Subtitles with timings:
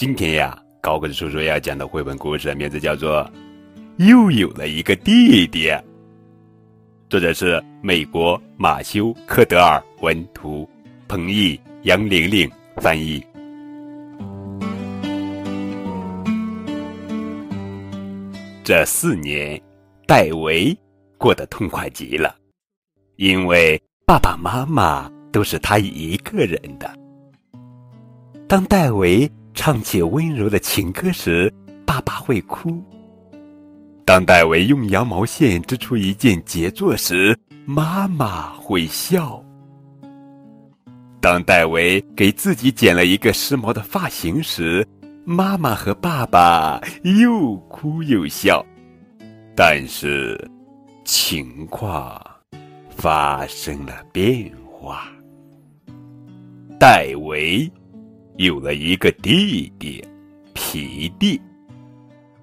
[0.00, 3.22] 今天呀，高个子叔叔要讲的绘本故事名字叫做
[4.08, 5.68] 《又有了一个弟弟》，
[7.10, 10.66] 作者是美国马修·科德尔文图，
[11.06, 13.22] 彭毅、杨玲玲翻译。
[18.64, 19.60] 这四年，
[20.06, 20.74] 戴维
[21.18, 22.34] 过得痛快极了，
[23.16, 26.90] 因为爸爸妈妈都是他一个人的。
[28.48, 29.30] 当戴维
[29.62, 31.52] 唱起温柔的情歌时，
[31.84, 32.82] 爸爸会哭；
[34.06, 39.44] 当戴维用羊毛线织出一件杰作时，妈妈会笑；
[41.20, 44.82] 当戴维给自己剪了一个时髦的发型时，
[45.26, 48.64] 妈妈和爸爸又哭又笑，
[49.54, 50.42] 但是
[51.04, 52.18] 情况
[52.88, 55.06] 发生了变化。
[56.78, 57.70] 戴维
[58.40, 60.02] 有了一个弟弟，
[60.54, 61.38] 皮蒂。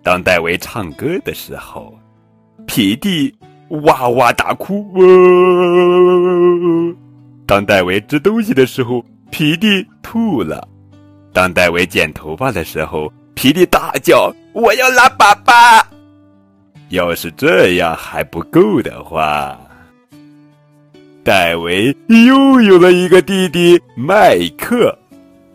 [0.04, 1.92] 当戴维唱歌的时候，
[2.68, 3.34] 皮蒂
[3.84, 4.86] 哇哇大哭；
[7.48, 10.68] 当戴维吃东西的时候，皮蒂吐了。
[11.34, 15.84] 当戴维剪头发的时候，皮蒂大叫：“我要拉粑粑！”
[16.90, 19.60] 要是这样还不够的话，
[21.24, 24.96] 戴维又有了一个弟弟麦克，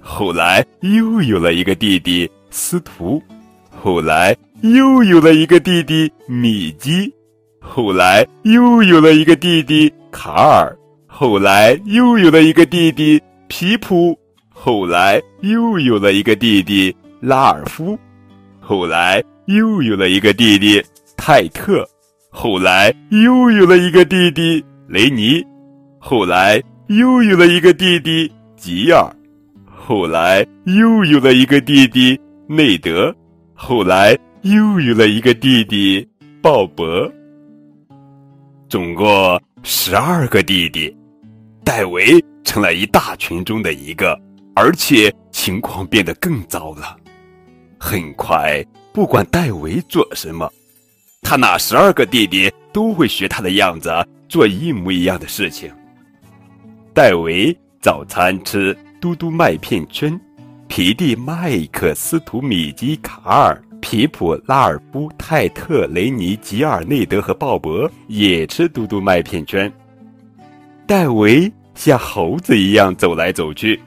[0.03, 3.22] 后来又有了一个弟弟司徒，
[3.70, 7.11] 后来又有了一个弟弟米基，
[7.61, 14.19] 后来又有了一个弟弟卡尔，后来又有了一个弟弟皮普。
[14.55, 17.98] 后来又有了一个弟弟拉尔夫，
[18.61, 20.80] 后来又有了一个弟弟
[21.17, 21.84] 泰特，
[22.30, 25.45] 后来又有了一个弟弟雷尼，
[25.98, 29.12] 后来又有了一个弟弟吉尔，
[29.84, 33.12] 后来又有了一个弟弟内德，
[33.52, 36.08] 后来又有了一个弟弟
[36.40, 37.11] 鲍勃。
[38.68, 40.96] 总共十二个弟弟，
[41.64, 44.17] 戴维成了一大群中的一个。
[44.55, 46.96] 而且情况变得更糟了。
[47.77, 50.48] 很快，不管戴维做什么，
[51.23, 53.90] 他那十二个弟弟都会学他的样子
[54.28, 55.73] 做一模一样的事情。
[56.95, 60.17] 戴维早餐吃嘟嘟麦片圈，
[60.68, 69.70] 皮蒂、麦克斯、图米基、卡尔、皮普、拉尔夫、泰特、雷尼、吉尔内德和鲍勃也吃嘟嘟麦片圈。
[70.86, 73.83] 戴维像猴子一样走来走去。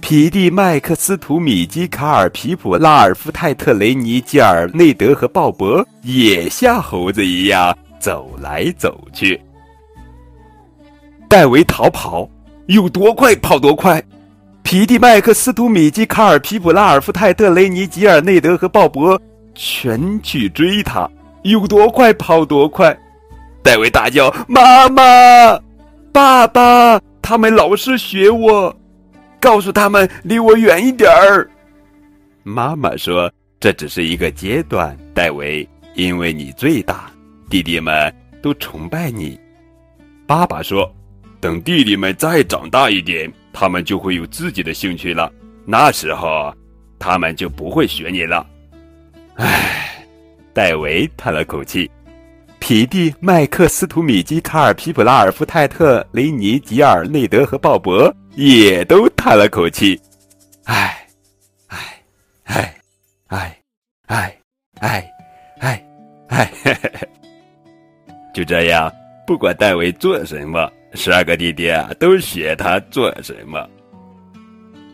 [0.00, 9.38] 皮蒂、麦克斯、图米基、卡尔、皮普、拉尔夫、泰特、雷尼、吉尔、内德和鲍勃也像猴子一样走来走去。
[11.28, 12.26] 戴维逃跑，
[12.68, 14.02] 有多快跑多快。
[14.62, 19.18] 皮蒂、麦克斯、图米基、卡尔、皮普、拉尔夫、泰特、雷尼、吉尔、内德和鲍勃
[19.54, 21.10] 全去追他，
[21.42, 22.96] 有多快跑多快。
[23.62, 25.02] 戴维大叫：“妈妈，
[26.12, 28.74] 爸爸，他们老是学我。”
[29.40, 31.50] 告诉他们离我远一点儿。
[32.42, 37.10] 妈妈说：“这只是一个阶段，戴维，因为你最大，
[37.48, 39.38] 弟弟们都崇拜你。”
[40.28, 40.90] 爸爸说
[41.40, 45.32] ：“等弟弟们再长大一点，他们就会有自己的兴趣了。
[45.64, 46.54] 那时候，
[46.98, 48.46] 他们就不会学你了。”
[49.36, 50.04] 唉，
[50.52, 51.90] 戴维叹了口气。
[52.58, 59.98] 皮蒂、麦克斯、图米基、卡尔、皮普、拉尔夫、泰特、雷尼、吉尔、内德和鲍勃也都叹了口气，
[60.64, 61.06] 唉，
[61.68, 62.02] 唉，
[62.44, 62.74] 唉，
[63.28, 63.62] 唉，
[64.06, 64.38] 唉，
[64.78, 65.10] 唉，
[65.60, 65.84] 唉，
[66.28, 66.52] 唉，
[68.34, 68.92] 就这样，
[69.26, 73.64] 不管戴维做什么，十二个弟弟啊都学他做什么。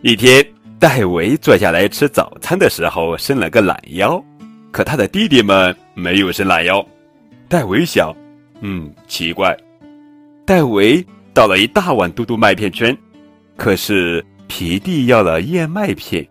[0.03, 0.47] 一天，
[0.79, 4.23] 戴维坐下来吃早餐的时候伸了个懒腰，
[4.71, 6.87] 可他的弟弟们没有伸懒腰。
[7.49, 8.15] 戴维想，
[8.61, 9.57] 嗯，奇怪。
[10.45, 12.97] 戴维倒了一大碗嘟嘟麦片圈，
[13.57, 16.27] 可是皮蒂要了燕麦片，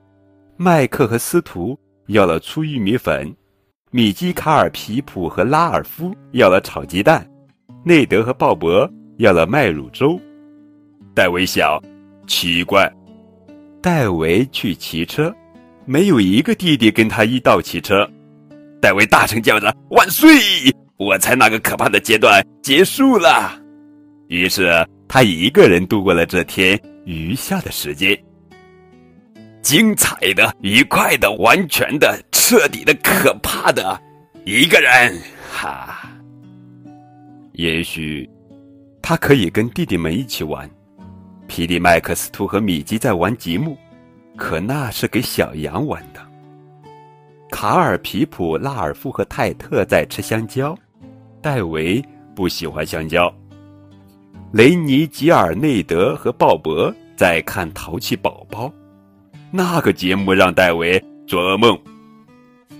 [0.55, 1.77] 麦克和司徒
[2.07, 3.35] 要了粗玉米粉，
[3.91, 7.27] 米基、卡尔、皮普和拉尔夫要了炒鸡蛋，
[7.83, 10.19] 内德和鲍勃要了麦乳粥。
[11.13, 11.81] 戴维想，
[12.27, 12.91] 奇怪。
[13.81, 15.33] 戴维去骑车，
[15.85, 18.09] 没有一个弟弟跟他一道骑车。
[18.81, 20.29] 戴维大声叫着：“万岁！”
[20.97, 23.61] 我猜那个可怕的阶段结束了，
[24.27, 28.17] 于是他一个人度过了这天余下的时间。
[29.61, 33.99] 精彩的、愉快的、完全的、彻底的、可怕的，
[34.45, 35.19] 一个人，
[35.51, 36.09] 哈。
[37.53, 38.29] 也许
[39.07, 40.67] 他可以跟弟弟们一起玩。
[41.45, 43.77] 皮蒂、麦克斯图和米基在玩积木，
[44.35, 46.19] 可那是给小羊玩的。
[47.51, 50.75] 卡尔、皮普、拉尔夫和泰特在吃香蕉，
[51.39, 52.03] 戴维
[52.35, 53.31] 不喜欢香蕉。
[54.51, 58.65] 雷尼、吉尔内德和鲍勃在看《淘气宝宝》，
[59.51, 61.79] 那个节目让戴维做噩梦。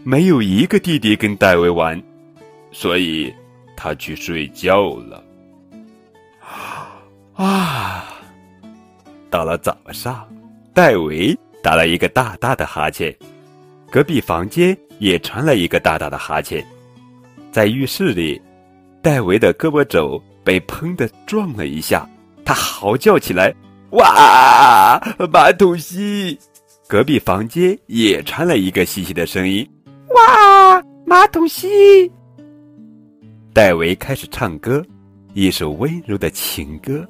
[0.04, 2.01] 没有一个弟弟跟戴维玩，
[2.72, 3.31] 所以
[3.77, 5.24] 他去睡觉了。
[7.36, 8.06] 啊！
[9.30, 10.28] 到了早上，
[10.74, 13.14] 戴维打了一个大大的哈欠。
[13.92, 16.66] 隔壁房间也传来一个大大的哈欠，
[17.52, 18.42] 在浴室里，
[19.02, 22.10] 戴维的胳膊肘被砰的撞了一下，
[22.44, 23.54] 他嚎叫起来
[23.92, 25.00] ：“哇，
[25.32, 26.38] 马桶吸！”
[26.88, 29.68] 隔壁房间也传来一个细细的声音
[30.16, 32.12] ：“哇，马桶吸！”
[33.54, 34.84] 戴维开始唱歌，
[35.34, 37.06] 一首温柔的情歌。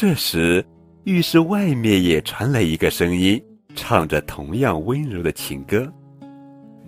[0.00, 0.64] 这时，
[1.04, 3.38] 浴室外面也传来一个声音，
[3.76, 5.86] 唱着同样温柔的情歌。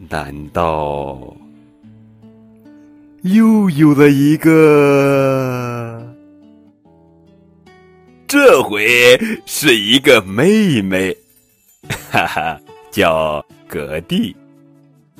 [0.08, 1.36] 难道
[3.20, 6.02] 又有了一个？
[8.26, 8.80] 这回
[9.44, 11.14] 是一个妹妹，
[12.10, 12.58] 哈哈，
[12.90, 14.34] 叫格蒂。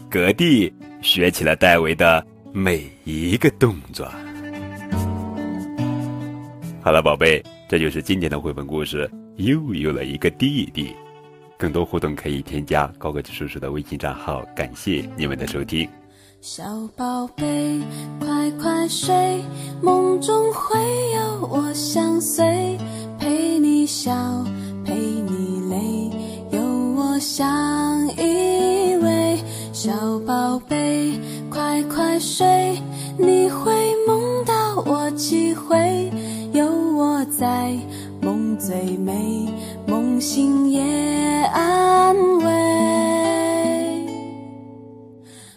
[0.09, 0.73] 格蒂
[1.03, 4.11] 学起了戴维的每一个动作。
[6.81, 7.43] 好了，宝贝，
[7.73, 9.11] 这就是今天的绘本故事。
[9.37, 10.93] 又有了一个弟弟。
[11.57, 14.45] 更多互动可以添加高个子叔叔的微信账号。
[14.55, 15.89] 感谢你们的收听。
[16.43, 16.63] 小
[16.95, 17.81] 宝贝，
[18.21, 19.43] 快快睡，
[19.81, 20.79] 梦中会
[21.15, 22.77] 有我相随，
[23.19, 24.13] 陪你笑，
[24.85, 26.61] 陪你泪，有
[26.95, 29.39] 我相依偎。
[29.73, 29.91] 小
[30.27, 31.19] 宝贝，
[31.49, 32.77] 快快睡，
[33.17, 33.73] 你会
[34.07, 36.13] 梦到我几回，
[37.39, 37.73] 在，
[38.21, 39.49] 梦最美，
[39.87, 40.83] 梦醒也。
[41.55, 42.53] 安慰，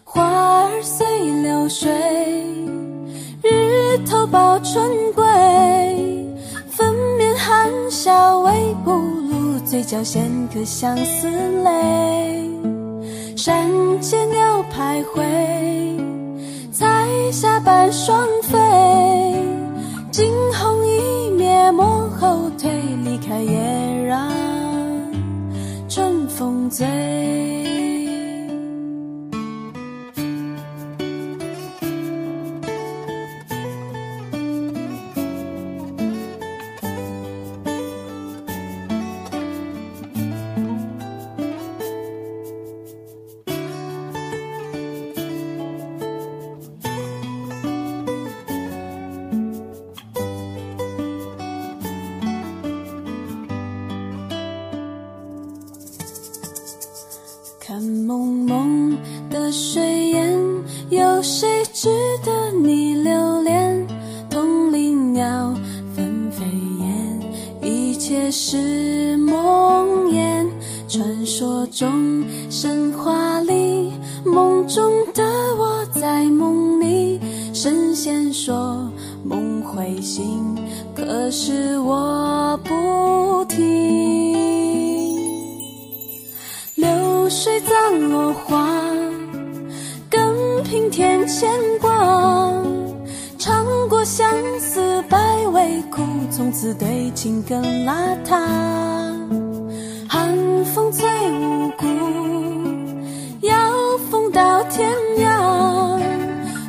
[0.04, 1.06] 花儿随
[1.42, 1.92] 流水，
[3.44, 5.24] 日头抱春归，
[6.70, 8.52] 粉面含笑微
[8.84, 11.30] 不露，嘴角衔颗相思
[11.64, 12.50] 泪。
[13.36, 13.70] 山
[14.02, 15.24] 间鸟徘徊，
[16.72, 18.58] 彩霞伴双飞，
[20.12, 20.75] 惊鸿，
[22.66, 24.30] 会，离开也让
[25.88, 26.26] 春。
[26.36, 27.45] 风醉。
[57.76, 58.98] 看蒙蒙
[59.30, 60.40] 的水烟，
[60.90, 61.90] 有谁值
[62.24, 63.86] 得你留恋？
[64.30, 65.54] 同林鸟
[65.94, 66.46] 纷飞
[66.80, 67.20] 燕，
[67.62, 70.48] 一切是梦魇。
[70.88, 73.92] 传说中，神话里，
[74.24, 75.22] 梦中的
[75.58, 77.20] 我在梦里。
[77.52, 78.90] 神仙说
[79.22, 80.24] 梦会醒，
[80.96, 84.05] 可是我不听。
[87.30, 88.68] 水葬落花，
[90.10, 91.92] 更平添牵挂。
[93.38, 94.28] 尝过相
[94.60, 95.18] 思百
[95.48, 96.02] 味苦，
[96.32, 98.40] 从此对情更邋遢。
[100.08, 101.86] 寒风最无辜，
[103.42, 103.54] 要
[104.10, 106.00] 风到天涯。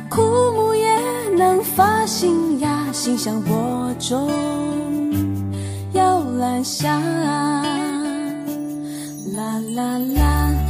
[0.09, 0.21] 枯
[0.55, 0.97] 木也
[1.35, 4.29] 能发新芽，心向播种，
[5.93, 7.01] 摇兰香。
[9.59, 10.66] 啦啦啦。